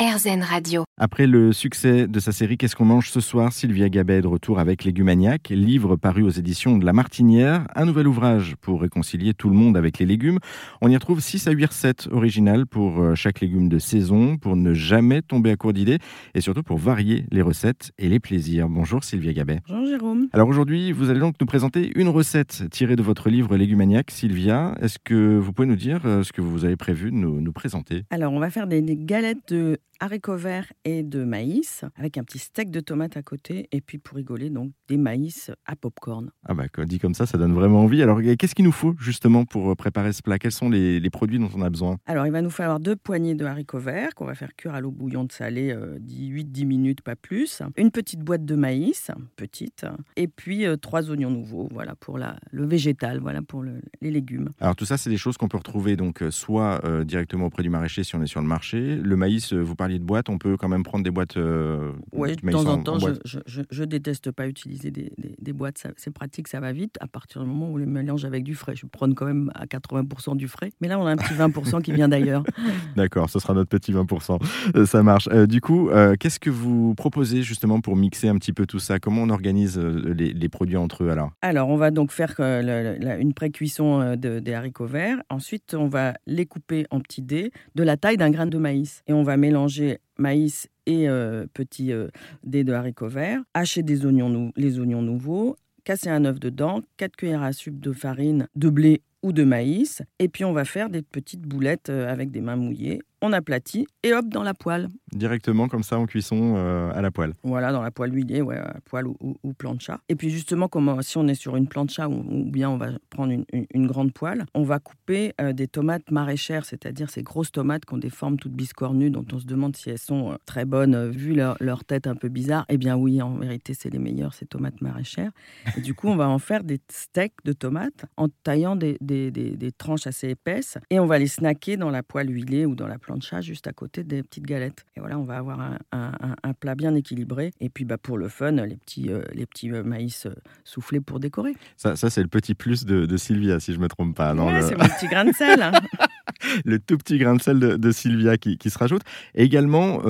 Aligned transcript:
RZN 0.00 0.42
Radio. 0.42 0.84
Après 0.98 1.26
le 1.26 1.52
succès 1.52 2.08
de 2.08 2.20
sa 2.20 2.32
série 2.32 2.56
Qu'est-ce 2.56 2.74
qu'on 2.74 2.86
mange 2.86 3.10
ce 3.10 3.20
soir, 3.20 3.52
Sylvia 3.52 3.90
Gabet 3.90 4.16
est 4.16 4.22
de 4.22 4.26
retour 4.26 4.58
avec 4.58 4.84
Légumaniac, 4.84 5.50
livre 5.50 5.96
paru 5.96 6.22
aux 6.22 6.30
éditions 6.30 6.78
de 6.78 6.86
La 6.86 6.94
Martinière, 6.94 7.66
un 7.74 7.84
nouvel 7.84 8.08
ouvrage 8.08 8.54
pour 8.62 8.80
réconcilier 8.80 9.34
tout 9.34 9.50
le 9.50 9.56
monde 9.56 9.76
avec 9.76 9.98
les 9.98 10.06
légumes. 10.06 10.38
On 10.80 10.88
y 10.88 10.94
retrouve 10.94 11.20
6 11.20 11.48
à 11.48 11.50
8 11.50 11.64
recettes 11.66 12.08
originales 12.12 12.64
pour 12.64 13.02
euh, 13.02 13.14
chaque 13.14 13.40
légume 13.40 13.68
de 13.68 13.78
saison, 13.78 14.38
pour 14.38 14.56
ne 14.56 14.72
jamais 14.72 15.20
tomber 15.20 15.50
à 15.50 15.56
court 15.56 15.74
d'idées 15.74 15.98
et 16.32 16.40
surtout 16.40 16.62
pour 16.62 16.78
varier 16.78 17.26
les 17.30 17.42
recettes 17.42 17.92
et 17.98 18.08
les 18.08 18.20
plaisirs. 18.20 18.70
Bonjour 18.70 19.04
Sylvia 19.04 19.34
Gabet. 19.34 19.60
Bonjour 19.68 19.86
Jérôme. 19.86 20.28
Alors 20.32 20.48
aujourd'hui, 20.48 20.92
vous 20.92 21.10
allez 21.10 21.20
donc 21.20 21.34
nous 21.38 21.46
présenter 21.46 21.92
une 21.94 22.08
recette 22.08 22.70
tirée 22.70 22.96
de 22.96 23.02
votre 23.02 23.28
livre 23.28 23.54
Légumaniac. 23.54 24.10
Sylvia, 24.10 24.74
est-ce 24.80 24.98
que 24.98 25.36
vous 25.36 25.52
pouvez 25.52 25.68
nous 25.68 25.76
dire 25.76 26.00
euh, 26.06 26.22
ce 26.22 26.32
que 26.32 26.40
vous 26.40 26.64
avez 26.64 26.76
prévu 26.76 27.10
de 27.10 27.16
nous, 27.16 27.42
nous 27.42 27.52
présenter? 27.52 28.04
Alors 28.08 28.32
on 28.32 28.40
va 28.40 28.48
faire 28.48 28.66
des, 28.66 28.80
des 28.80 28.96
galettes 28.96 29.52
de 29.52 29.78
haricots 30.00 30.36
verts 30.36 30.72
et 30.84 31.02
de 31.02 31.24
maïs, 31.24 31.84
avec 31.94 32.18
un 32.18 32.24
petit 32.24 32.38
steak 32.38 32.70
de 32.70 32.80
tomates 32.80 33.16
à 33.16 33.22
côté, 33.22 33.68
et 33.70 33.80
puis 33.80 33.98
pour 33.98 34.16
rigoler, 34.16 34.50
donc 34.50 34.72
des 34.88 34.96
maïs 34.96 35.50
à 35.66 35.76
popcorn. 35.76 36.30
Ah 36.46 36.54
bah 36.54 36.64
dit 36.86 36.98
comme 36.98 37.14
ça, 37.14 37.26
ça 37.26 37.38
donne 37.38 37.52
vraiment 37.52 37.82
envie. 37.82 38.02
Alors 38.02 38.20
qu'est-ce 38.20 38.54
qu'il 38.54 38.64
nous 38.64 38.72
faut 38.72 38.94
justement 38.98 39.44
pour 39.44 39.70
euh, 39.70 39.74
préparer 39.74 40.12
ce 40.12 40.22
plat? 40.22 40.38
Quels 40.38 40.52
sont 40.52 40.70
les, 40.70 41.00
produits 41.10 41.38
dont 41.38 41.50
on 41.54 41.62
a 41.62 41.70
besoin? 41.70 41.98
Alors 42.06 42.26
il 42.26 42.32
va 42.32 42.40
nous 42.40 42.50
falloir 42.50 42.80
deux 42.80 42.96
poignées 42.96 43.34
de 43.34 43.44
haricots 43.44 43.78
verts 43.78 44.14
qu'on 44.14 44.24
va 44.24 44.34
faire 44.34 44.54
cuire 44.56 44.74
à 44.74 44.80
l'eau 44.80 44.90
bouillante 44.90 45.32
salée 45.32 45.74
8-10 45.74 46.62
euh, 46.62 46.66
minutes, 46.66 47.00
pas 47.02 47.16
plus. 47.16 47.62
Une 47.76 47.90
petite 47.90 48.20
boîte 48.20 48.44
de 48.44 48.54
maïs, 48.54 49.10
petite, 49.36 49.84
et 50.16 50.28
puis 50.28 50.64
euh, 50.64 50.76
trois 50.76 51.10
oignons 51.10 51.30
nouveaux, 51.30 51.68
voilà 51.70 51.94
pour 51.94 52.16
la, 52.16 52.36
le 52.50 52.64
végétal, 52.64 53.18
voilà 53.20 53.42
pour 53.42 53.62
les 53.62 54.10
légumes. 54.10 54.50
Alors 54.60 54.76
tout 54.76 54.86
ça, 54.86 54.96
c'est 54.96 55.10
des 55.10 55.18
choses 55.18 55.36
qu'on 55.36 55.48
peut 55.48 55.58
retrouver 55.58 55.96
donc 55.96 56.24
soit 56.30 56.80
directement 57.04 57.46
auprès 57.46 57.62
du 57.62 57.70
maraîcher 57.70 58.04
si 58.04 58.14
on 58.14 58.22
est 58.22 58.26
sur 58.26 58.40
le 58.40 58.46
marché. 58.46 58.96
Le 58.96 59.16
maïs, 59.16 59.52
vous 59.52 59.74
parlez 59.74 59.89
de 59.98 60.04
boîtes, 60.04 60.28
on 60.28 60.38
peut 60.38 60.56
quand 60.56 60.68
même 60.68 60.82
prendre 60.82 61.04
des 61.04 61.10
boîtes. 61.10 61.36
Euh, 61.36 61.92
oui, 62.12 62.36
de 62.36 62.50
temps 62.50 62.66
en, 62.66 62.82
temps, 62.82 62.98
je, 63.24 63.38
je, 63.70 63.84
déteste 63.84 64.30
pas 64.30 64.46
utiliser 64.46 64.90
des, 64.90 65.52
boîtes, 65.52 65.84
c'est 65.96 66.10
pratique, 66.12 66.48
ça 66.48 66.60
va 66.60 66.72
vite. 66.72 66.96
À 67.00 67.06
partir 67.06 67.42
du 67.42 67.48
moment 67.48 67.70
où 67.70 67.74
on 67.74 67.76
les 67.76 67.86
mélange 67.86 68.24
avec 68.24 68.44
du 68.44 68.54
frais, 68.54 68.74
je 68.76 68.86
prends 68.86 69.10
quand 69.12 69.26
même 69.26 69.50
à 69.54 69.66
80% 69.66 70.36
du 70.36 70.48
frais. 70.48 70.70
Mais 70.80 70.88
là, 70.88 70.98
on 70.98 71.06
a 71.06 71.10
un 71.10 71.16
petit 71.16 71.34
20% 71.34 71.82
qui 71.82 71.92
vient 71.92 72.08
d'ailleurs. 72.08 72.44
D'accord, 72.96 73.30
ce 73.30 73.38
sera 73.38 73.54
notre 73.54 73.68
petit 73.68 73.92
20%. 73.92 74.38
Euh, 74.76 74.86
ça 74.86 75.02
marche. 75.02 75.28
Euh, 75.32 75.46
du 75.46 75.60
coup, 75.60 75.90
qu'est-ce 76.18 76.40
que 76.40 76.50
vous 76.50 76.94
proposez 76.94 77.42
justement 77.42 77.80
pour 77.80 77.96
mixer 77.96 78.28
un 78.28 78.36
petit 78.36 78.52
peu 78.52 78.66
tout 78.66 78.78
ça? 78.78 78.98
Comment 78.98 79.22
on 79.22 79.30
organise 79.30 79.78
les, 79.78 80.48
produits 80.48 80.76
entre 80.76 81.04
eux 81.04 81.10
alors? 81.10 81.30
Alors, 81.42 81.68
on 81.68 81.76
va 81.76 81.90
donc 81.90 82.12
faire 82.12 82.34
une 82.40 83.34
pré-cuisson 83.34 84.16
des 84.16 84.54
haricots 84.54 84.86
verts. 84.86 85.18
Ensuite, 85.28 85.74
on 85.74 85.86
va 85.86 86.14
les 86.26 86.46
couper 86.46 86.86
en 86.90 87.00
petits 87.00 87.22
dés 87.22 87.52
de 87.74 87.82
la 87.82 87.96
taille 87.96 88.16
d'un 88.16 88.30
grain 88.30 88.46
de 88.46 88.58
maïs. 88.58 89.02
Et 89.06 89.12
on 89.12 89.22
va 89.22 89.36
mélanger 89.36 89.79
maïs 90.18 90.68
et 90.86 91.08
euh, 91.08 91.46
petits 91.52 91.92
euh, 91.92 92.08
dés 92.44 92.64
de 92.64 92.72
haricots 92.72 93.08
verts, 93.08 93.42
hacher 93.54 93.82
des 93.82 94.04
oignons, 94.06 94.52
les 94.56 94.78
oignons 94.78 95.02
nouveaux, 95.02 95.56
casser 95.84 96.10
un 96.10 96.24
œuf 96.24 96.40
dedans, 96.40 96.82
4 96.96 97.16
cuillères 97.16 97.42
à 97.42 97.52
soupe 97.52 97.80
de 97.80 97.92
farine 97.92 98.48
de 98.54 98.68
blé 98.68 99.02
ou 99.22 99.32
de 99.32 99.44
maïs, 99.44 100.02
et 100.18 100.28
puis 100.28 100.44
on 100.44 100.52
va 100.52 100.64
faire 100.64 100.88
des 100.88 101.02
petites 101.02 101.42
boulettes 101.42 101.90
euh, 101.90 102.10
avec 102.10 102.30
des 102.30 102.40
mains 102.40 102.56
mouillées 102.56 103.00
on 103.22 103.32
aplatit 103.32 103.86
et 104.02 104.14
hop 104.14 104.28
dans 104.28 104.42
la 104.42 104.54
poêle. 104.54 104.88
Directement 105.12 105.68
comme 105.68 105.82
ça 105.82 105.98
en 105.98 106.06
cuisson 106.06 106.54
euh, 106.56 106.92
à 106.94 107.02
la 107.02 107.10
poêle. 107.10 107.34
Voilà, 107.42 107.72
dans 107.72 107.82
la 107.82 107.90
poêle 107.90 108.14
huilée, 108.14 108.42
ouais, 108.42 108.56
à 108.56 108.76
poêle 108.84 109.06
ou, 109.06 109.16
ou, 109.42 109.52
plancha. 109.52 110.00
Et 110.08 110.14
puis 110.14 110.30
justement, 110.30 110.68
comme, 110.68 111.02
si 111.02 111.18
on 111.18 111.26
est 111.28 111.34
sur 111.34 111.56
une 111.56 111.66
plancha 111.66 112.08
ou, 112.08 112.24
ou 112.28 112.44
bien 112.50 112.70
on 112.70 112.76
va 112.76 112.90
prendre 113.10 113.32
une, 113.32 113.86
grande 113.86 114.12
poêle, 114.12 114.46
on 114.54 114.62
va 114.62 114.78
couper 114.78 115.32
euh, 115.40 115.52
des 115.52 115.66
tomates 115.66 116.10
maraîchères, 116.10 116.64
c'est-à-dire 116.64 117.10
ces 117.10 117.22
grosses 117.22 117.50
tomates 117.50 117.84
qui 117.84 117.94
ont 117.94 117.98
des 117.98 118.10
formes 118.10 118.36
toutes 118.36 118.52
biscornues, 118.52 119.10
dont 119.10 119.24
on 119.32 119.38
se 119.38 119.46
demande 119.46 119.76
si 119.76 119.90
elles 119.90 119.98
sont 119.98 120.32
euh, 120.32 120.36
très 120.46 120.64
bonnes 120.64 121.10
vu 121.10 121.34
leur, 121.34 121.84
tête 121.84 122.06
un 122.06 122.14
peu 122.14 122.28
bizarre. 122.28 122.64
Eh 122.68 122.76
bien 122.76 122.96
oui, 122.96 123.20
en 123.20 123.36
vérité, 123.36 123.74
c'est 123.74 123.90
les 123.90 123.98
meilleures, 123.98 124.34
ces 124.34 124.46
tomates 124.46 124.80
maraîchères. 124.80 125.32
Et 125.76 125.80
du 125.80 125.94
coup, 125.94 126.08
on 126.08 126.16
va 126.16 126.28
en 126.28 126.38
faire 126.38 126.62
des 126.62 126.80
steaks 126.88 127.34
de 127.44 127.52
tomates 127.52 128.04
en 128.16 128.28
taillant 128.28 128.76
des, 128.76 128.96
des, 129.00 129.30
des 129.30 129.72
tranches 129.72 130.06
assez 130.06 130.28
épaisses 130.28 130.78
et 130.90 131.00
on 131.00 131.06
va 131.06 131.18
les 131.18 131.26
snacker 131.26 131.76
dans 131.76 131.90
la 131.90 132.02
poêle 132.02 132.30
huilée 132.30 132.66
ou 132.66 132.74
dans 132.74 132.86
la 132.86 132.98
de 133.08 133.09
chat 133.18 133.40
juste 133.40 133.66
à 133.66 133.72
côté 133.72 134.04
des 134.04 134.22
petites 134.22 134.46
galettes. 134.46 134.84
Et 134.96 135.00
voilà, 135.00 135.18
on 135.18 135.24
va 135.24 135.38
avoir 135.38 135.58
un, 135.92 136.52
plat 136.58 136.74
bien 136.74 136.94
équilibré. 136.94 137.52
Et 137.60 137.68
puis 137.68 137.84
bah, 137.84 137.96
pour 137.96 138.18
le 138.18 138.28
fun, 138.28 138.52
les 138.52 138.76
petits, 138.76 139.10
euh, 139.10 139.22
les 139.32 139.46
petits 139.46 139.70
euh, 139.70 139.82
maïs 139.82 140.26
euh, 140.26 140.34
soufflés 140.64 141.00
pour 141.00 141.20
décorer. 141.20 141.54
Ça, 141.76 141.96
ça 141.96 142.10
c'est 142.10 142.22
le 142.22 142.28
petit 142.28 142.54
plus 142.54 142.84
de, 142.84 143.16
Sylvia, 143.16 143.60
si 143.60 143.72
je 143.72 143.78
ne 143.78 143.84
me 143.84 143.88
trompe 143.88 144.14
pas. 144.16 144.34
Ouais, 144.34 144.62
c'est 144.62 144.76
mon 144.76 144.84
petit 144.84 145.08
grain 145.08 145.24
de 145.24 145.32
sel. 145.32 145.62
Hein. 145.62 145.72
le 146.64 146.78
tout 146.78 146.96
petit 146.98 147.18
grain 147.18 147.34
de 147.34 147.42
sel 147.42 147.58
de, 147.58 147.92
Sylvia 147.92 148.36
qui, 148.36 148.58
se 148.70 148.78
rajoute. 148.78 149.02
Et 149.34 149.42
également, 149.42 150.00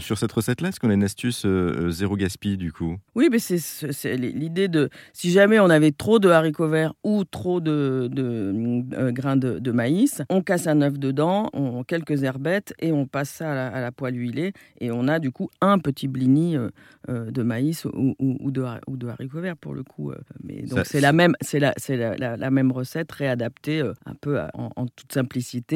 sur 0.00 0.16
cette 0.18 0.32
recette-là, 0.32 0.68
est-ce 0.68 0.80
qu'on 0.80 0.90
a 0.90 0.94
une 0.94 1.04
astuce 1.04 1.46
zéro 1.88 2.16
gaspille 2.16 2.56
du 2.56 2.72
coup? 2.72 2.96
Oui, 3.14 3.28
mais 3.30 3.38
c'est 3.38 4.16
l'idée 4.16 4.68
de 4.68 4.88
si 5.12 5.30
jamais 5.30 5.60
on 5.60 5.68
avait 5.68 5.92
trop 5.92 6.18
de 6.18 6.28
haricots 6.28 6.68
verts 6.68 6.94
ou 7.04 7.24
trop 7.24 7.60
de, 7.60 8.08
de 8.10 9.10
grains 9.10 9.36
de, 9.36 9.70
maïs, 9.70 10.22
on 10.30 10.42
casse 10.42 10.66
un 10.66 10.80
œuf 10.80 10.98
dedans, 10.98 11.50
on, 11.52 11.82
quelques 11.84 12.22
herbes 12.22 12.46
et 12.78 12.92
on 12.92 13.06
passe 13.06 13.30
ça 13.30 13.68
à 13.68 13.80
la, 13.80 13.92
poêle 13.92 14.16
huilée 14.16 14.52
et 14.80 14.90
on 14.90 15.08
a 15.08 15.18
du 15.18 15.30
coup 15.30 15.50
un 15.60 15.78
petit 15.78 16.08
blini 16.08 16.56
euh, 16.56 16.68
euh, 17.08 17.30
de 17.30 17.42
maïs 17.42 17.84
ou, 17.84 18.14
ou, 18.18 18.50
de, 18.50 18.64
ou, 18.86 18.96
de, 18.96 19.08
haricots 19.08 19.40
verts 19.40 19.56
pour 19.56 19.74
le 19.74 19.82
coup. 19.82 20.10
Euh. 20.10 20.16
Mais 20.42 20.62
donc 20.62 20.80
c'est 20.84 21.00
la 21.00 21.12
même, 21.12 21.34
c'est 21.40 21.58
la, 21.58 21.72
c'est 21.76 21.96
la, 21.96 22.50
même 22.50 22.72
recette 22.72 23.10
réadaptée 23.12 23.80
un 23.80 24.14
peu 24.20 24.38
en, 24.54 24.86
toute 24.86 25.12
simplicité 25.12 25.75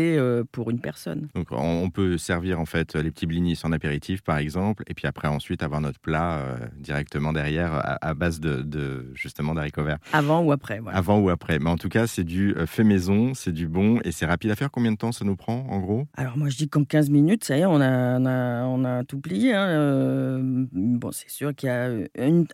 pour 0.53 0.71
une 0.71 0.81
personne. 0.81 1.29
Donc 1.35 1.49
on 1.51 1.91
peut 1.91 2.19
servir 2.19 2.61
en 2.61 2.67
fait 2.67 2.95
les 2.95 3.11
petits 3.11 3.27
blinis 3.27 3.59
en 3.65 3.73
apéritif 3.73 4.23
par 4.23 4.39
exemple 4.39 4.85
et 4.87 4.95
puis 4.95 5.07
après 5.07 5.29
ensuite 5.29 5.63
avoir 5.63 5.81
notre 5.81 6.01
plat 6.01 6.45
directement 6.77 7.33
derrière 7.33 7.99
à, 8.01 8.15
base 8.15 8.41
de, 8.41 9.11
justement 9.15 9.55
d'haricots 9.55 9.85
verts. 9.85 9.99
Avant 10.13 10.43
ou 10.43 10.53
après. 10.53 10.81
Avant 10.87 11.19
ou 11.19 11.31
après. 11.31 11.59
Mais 11.59 11.71
en 11.71 11.77
tout 11.77 11.89
cas 11.89 12.07
c'est 12.07 12.25
du 12.25 12.55
fait 12.67 12.85
maison, 12.85 13.35
c'est 13.35 13.53
du 13.53 13.69
bon 13.69 14.01
et 14.05 14.13
c'est 14.13 14.27
rapide 14.27 14.51
à 14.51 14.57
faire. 14.57 14.71
Combien 14.71 14.93
de 14.93 14.97
temps 14.97 15.13
ça 15.13 15.25
nous 15.25 15.37
prend 15.37 15.67
en 15.69 15.81
gros? 15.81 16.07
Alors 16.17 16.37
moi 16.37 16.49
je 16.49 16.57
dis 16.57 16.69
qu'en 16.69 16.85
15 16.85 17.11
minutes, 17.11 17.45
ça 17.45 17.57
y 17.57 17.61
est, 17.61 17.67
on 17.67 17.81
a, 17.81 18.19
on 18.65 18.85
a, 18.85 19.05
tout 19.05 19.21
plié. 19.21 19.55
Hein. 19.55 19.69
Euh, 19.69 20.67
bon, 20.73 21.11
c'est 21.13 21.31
sûr 21.31 21.55
qu'il 21.55 21.69
y 21.69 21.73
a 21.73 21.91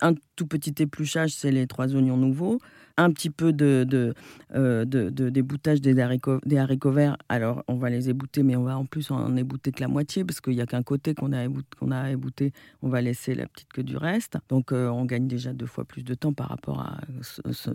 un 0.01 0.13
tout 0.35 0.47
petit 0.47 0.73
épluchage, 0.79 1.31
c'est 1.31 1.51
les 1.51 1.67
trois 1.67 1.93
oignons 1.95 2.17
nouveaux 2.17 2.59
un 2.97 3.11
petit 3.11 3.29
peu 3.29 3.53
de, 3.53 3.85
de, 3.87 4.13
euh, 4.55 4.85
de, 4.85 5.29
déboutage 5.29 5.81
des 5.81 5.99
haricots, 5.99 6.39
des 6.45 6.57
haricots 6.57 6.91
verts. 6.91 7.17
Alors, 7.29 7.63
on 7.67 7.75
va 7.75 7.89
les 7.89 8.09
ébouter, 8.09 8.43
mais 8.43 8.55
on 8.55 8.63
va 8.63 8.77
en 8.77 8.85
plus 8.85 9.11
en 9.11 9.35
ébouter 9.35 9.71
que 9.71 9.81
la 9.81 9.87
moitié, 9.87 10.23
parce 10.23 10.41
qu'il 10.41 10.53
n'y 10.53 10.61
a 10.61 10.65
qu'un 10.65 10.83
côté 10.83 11.13
qu'on 11.13 11.31
a, 11.31 11.39
a 11.39 12.09
ébouté. 12.09 12.53
On 12.81 12.89
va 12.89 13.01
laisser 13.01 13.35
la 13.35 13.47
petite 13.47 13.71
queue 13.71 13.83
du 13.83 13.97
reste. 13.97 14.37
Donc, 14.49 14.71
euh, 14.71 14.87
on 14.89 15.05
gagne 15.05 15.27
déjà 15.27 15.53
deux 15.53 15.67
fois 15.67 15.85
plus 15.85 16.03
de 16.03 16.15
temps 16.15 16.33
par 16.33 16.49
rapport 16.49 16.79
à 16.79 16.97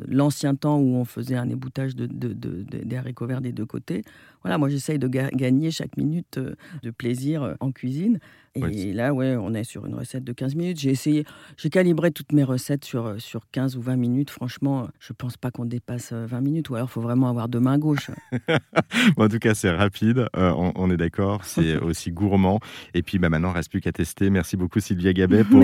l'ancien 0.09 0.55
temps 0.55 0.79
où 0.79 0.97
on 0.97 1.05
faisait 1.05 1.37
un 1.37 1.49
éboutage 1.49 1.95
de, 1.95 2.07
des 2.07 2.97
haricots 2.97 3.27
verts 3.27 3.41
des 3.41 3.53
deux 3.53 3.67
côtés. 3.67 4.03
Voilà, 4.43 4.59
moi, 4.59 4.69
j'essaye 4.69 4.99
de 4.99 5.07
gagner 5.07 5.71
chaque 5.71 5.97
minute 5.97 6.39
euh, 6.39 6.55
de 6.83 6.91
plaisir 6.91 7.57
en 7.61 7.71
cuisine. 7.71 8.19
Et 8.55 8.93
là, 8.93 9.15
ouais, 9.15 9.37
on 9.37 9.55
est 9.55 9.65
sur 9.65 9.87
une 9.87 9.95
recette 9.95 10.25
de 10.25 10.33
15 10.33 10.57
minutes. 10.57 10.81
J'ai 10.81 10.91
essayé, 10.91 11.25
j'ai 11.57 11.71
calibré 11.71 12.11
toutes 12.11 12.33
mes 12.33 12.45
recettes 12.45 12.85
sur, 12.85 13.15
sur 13.19 13.43
15 13.53 13.77
ou 13.77 13.83
20 13.83 13.97
minutes. 13.97 14.31
Franchement, 14.31 14.89
je 14.99 15.13
je 15.13 15.15
pense 15.15 15.37
pas 15.37 15.51
qu'on 15.51 15.67
dépasse 15.67 16.15
20 16.15 16.37
euh, 16.37 16.41
minutes, 16.41 16.71
ou 16.71 16.75
alors 16.75 16.89
il 16.89 16.91
faut 16.91 17.03
vraiment 17.03 17.29
avoir 17.29 17.47
deux 17.47 17.61
mains 17.61 17.79
gauches. 17.79 18.11
en 19.19 19.29
tout 19.29 19.39
cas, 19.39 19.53
c'est 19.53 19.71
rapide, 19.71 20.27
euh, 20.37 20.53
on, 20.75 20.91
est 20.91 20.97
d'accord, 20.97 21.45
c'est 21.45 21.77
aussi 21.83 22.13
gourmand. 22.13 22.61
Et 22.95 23.03
puis 23.03 23.19
bah, 23.19 23.29
maintenant, 23.29 23.51
il 23.51 23.53
ne 23.53 23.57
reste 23.57 23.71
plus 23.71 23.83
qu'à 23.83 23.93
tester. 23.93 24.31
Merci 24.31 24.57
beaucoup 24.57 24.81
Sylvia 24.81 25.13
Gabet 25.13 25.45
pour, 25.51 25.63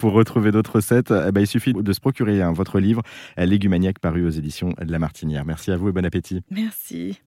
pour 0.00 0.12
retrouver 0.12 0.50
d'autres 0.50 0.76
recettes. 0.76 1.12
Eh 1.12 1.30
ben, 1.30 1.42
il 1.42 1.46
suffit 1.46 1.74
de 1.74 1.92
se 1.92 2.00
procurer 2.00 2.40
hein, 2.40 2.52
votre 2.52 2.80
livre 2.80 3.02
Légumaniac 3.36 3.98
paru 3.98 4.26
aux 4.26 4.30
éditions 4.30 4.70
de 4.70 4.90
La 4.90 4.98
Martinière. 4.98 5.44
Merci 5.44 5.70
à 5.70 5.76
vous 5.76 5.90
et 5.90 5.92
bon 5.92 6.04
appétit. 6.04 6.42
Merci. 6.50 7.20